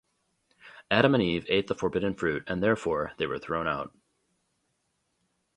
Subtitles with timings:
[0.89, 3.95] Adam and Eve ate the forbidden fruit and therefore, they were thrown out.